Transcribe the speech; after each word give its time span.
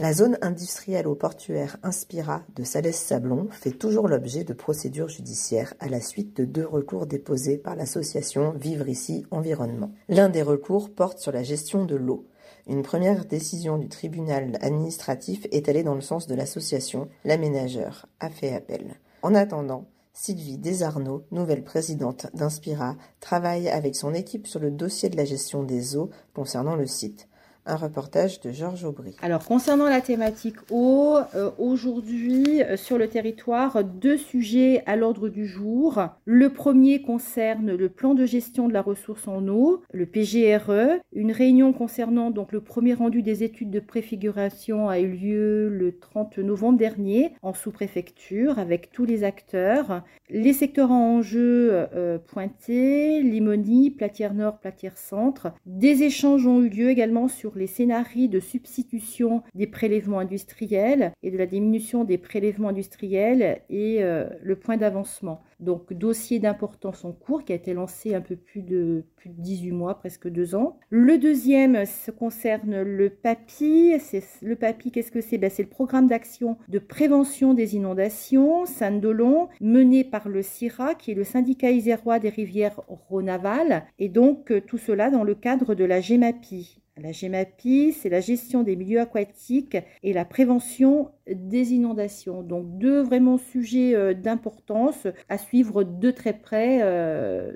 La 0.00 0.12
zone 0.12 0.38
industrielle 0.42 1.08
au 1.08 1.16
portuaire 1.16 1.76
Inspira 1.82 2.44
de 2.54 2.62
Salès-Sablon 2.62 3.48
fait 3.50 3.72
toujours 3.72 4.06
l'objet 4.06 4.44
de 4.44 4.52
procédures 4.52 5.08
judiciaires 5.08 5.74
à 5.80 5.88
la 5.88 6.00
suite 6.00 6.36
de 6.36 6.44
deux 6.44 6.64
recours 6.64 7.06
déposés 7.06 7.58
par 7.58 7.74
l'association 7.74 8.52
Vivre 8.52 8.88
ici 8.88 9.26
Environnement. 9.32 9.90
L'un 10.08 10.28
des 10.28 10.42
recours 10.42 10.94
porte 10.94 11.18
sur 11.18 11.32
la 11.32 11.42
gestion 11.42 11.84
de 11.84 11.96
l'eau. 11.96 12.28
Une 12.68 12.82
première 12.82 13.24
décision 13.24 13.76
du 13.76 13.88
tribunal 13.88 14.56
administratif 14.60 15.48
est 15.50 15.68
allée 15.68 15.82
dans 15.82 15.96
le 15.96 16.00
sens 16.00 16.28
de 16.28 16.34
l'association. 16.36 17.08
L'aménageur 17.24 18.06
a 18.20 18.30
fait 18.30 18.54
appel. 18.54 19.00
En 19.22 19.34
attendant, 19.34 19.88
Sylvie 20.12 20.58
Desarnaud, 20.58 21.24
nouvelle 21.32 21.64
présidente 21.64 22.28
d'Inspira, 22.34 22.94
travaille 23.18 23.68
avec 23.68 23.96
son 23.96 24.14
équipe 24.14 24.46
sur 24.46 24.60
le 24.60 24.70
dossier 24.70 25.08
de 25.08 25.16
la 25.16 25.24
gestion 25.24 25.64
des 25.64 25.96
eaux 25.96 26.10
concernant 26.34 26.76
le 26.76 26.86
site. 26.86 27.26
Un 27.70 27.76
reportage 27.76 28.40
de 28.40 28.50
Georges 28.50 28.84
Aubry. 28.84 29.14
Alors, 29.20 29.44
concernant 29.44 29.90
la 29.90 30.00
thématique 30.00 30.56
eau, 30.70 31.16
euh, 31.34 31.50
aujourd'hui, 31.58 32.62
euh, 32.62 32.78
sur 32.78 32.96
le 32.96 33.08
territoire, 33.08 33.84
deux 33.84 34.16
sujets 34.16 34.82
à 34.86 34.96
l'ordre 34.96 35.28
du 35.28 35.46
jour. 35.46 36.02
Le 36.24 36.48
premier 36.48 37.02
concerne 37.02 37.76
le 37.76 37.90
plan 37.90 38.14
de 38.14 38.24
gestion 38.24 38.68
de 38.68 38.72
la 38.72 38.80
ressource 38.80 39.28
en 39.28 39.46
eau, 39.48 39.82
le 39.92 40.06
PGRE. 40.06 40.98
Une 41.12 41.30
réunion 41.30 41.74
concernant 41.74 42.30
donc 42.30 42.52
le 42.52 42.62
premier 42.62 42.94
rendu 42.94 43.20
des 43.20 43.44
études 43.44 43.70
de 43.70 43.80
préfiguration 43.80 44.88
a 44.88 44.98
eu 45.00 45.08
lieu 45.08 45.68
le 45.68 45.98
30 45.98 46.38
novembre 46.38 46.78
dernier 46.78 47.34
en 47.42 47.52
sous-préfecture 47.52 48.58
avec 48.58 48.92
tous 48.92 49.04
les 49.04 49.24
acteurs. 49.24 50.04
Les 50.30 50.54
secteurs 50.54 50.90
en 50.90 51.18
enjeu 51.18 51.68
euh, 51.72 52.18
pointés, 52.18 53.22
Limoni, 53.22 53.90
Platière 53.90 54.32
Nord, 54.32 54.58
Platière 54.58 54.96
Centre. 54.96 55.52
Des 55.66 56.02
échanges 56.02 56.46
ont 56.46 56.62
eu 56.62 56.70
lieu 56.70 56.88
également 56.88 57.28
sur 57.28 57.57
les 57.58 57.66
scénarios 57.66 58.28
de 58.28 58.40
substitution 58.40 59.42
des 59.54 59.66
prélèvements 59.66 60.20
industriels 60.20 61.12
et 61.22 61.30
de 61.30 61.36
la 61.36 61.46
diminution 61.46 62.04
des 62.04 62.18
prélèvements 62.18 62.68
industriels 62.68 63.60
et 63.68 64.02
euh, 64.02 64.28
le 64.42 64.56
point 64.56 64.76
d'avancement. 64.76 65.42
Donc, 65.60 65.92
dossier 65.92 66.38
d'importance 66.38 67.04
en 67.04 67.12
cours 67.12 67.44
qui 67.44 67.52
a 67.52 67.56
été 67.56 67.74
lancé 67.74 68.14
un 68.14 68.20
peu 68.20 68.36
plus 68.36 68.62
de, 68.62 69.04
plus 69.16 69.30
de 69.30 69.40
18 69.40 69.72
mois, 69.72 69.98
presque 69.98 70.28
deux 70.28 70.54
ans. 70.54 70.78
Le 70.88 71.18
deuxième 71.18 71.84
se 71.84 72.12
concerne 72.12 72.82
le 72.82 73.10
PAPI. 73.10 73.94
Le 74.42 74.54
PAPI, 74.54 74.92
qu'est-ce 74.92 75.10
que 75.10 75.20
c'est? 75.20 75.36
Ben, 75.36 75.50
C'est 75.50 75.64
le 75.64 75.68
programme 75.68 76.06
d'action 76.06 76.58
de 76.68 76.78
prévention 76.78 77.54
des 77.54 77.74
inondations, 77.74 78.66
Saint-Dolon, 78.66 79.48
mené 79.60 80.04
par 80.04 80.28
le 80.28 80.42
CIRA, 80.42 80.94
qui 80.94 81.10
est 81.10 81.14
le 81.14 81.24
syndicat 81.24 81.70
isérois 81.70 82.20
des 82.20 82.28
rivières 82.28 82.80
Rhône-Aval. 82.86 83.84
Et 83.98 84.08
donc, 84.08 84.52
euh, 84.52 84.60
tout 84.60 84.78
cela 84.78 85.10
dans 85.10 85.24
le 85.24 85.34
cadre 85.34 85.74
de 85.74 85.84
la 85.84 86.00
GEMAPI. 86.00 86.80
La 87.00 87.12
GEMAPI, 87.12 87.92
c'est 87.92 88.08
la 88.08 88.20
gestion 88.20 88.62
des 88.64 88.74
milieux 88.74 89.00
aquatiques 89.00 89.76
et 90.02 90.12
la 90.12 90.24
prévention 90.24 91.10
des 91.30 91.72
inondations. 91.72 92.42
Donc 92.42 92.78
deux 92.78 93.02
vraiment 93.02 93.38
sujets 93.38 93.94
euh, 93.94 94.14
d'importance 94.14 95.06
à 95.28 95.38
suivre 95.38 95.84
de 95.84 96.10
très 96.10 96.32
près 96.32 96.80
euh, 96.82 97.52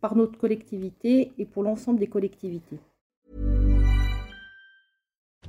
par 0.00 0.16
notre 0.16 0.38
collectivité 0.38 1.32
et 1.38 1.44
pour 1.44 1.62
l'ensemble 1.62 2.00
des 2.00 2.08
collectivités. 2.08 2.78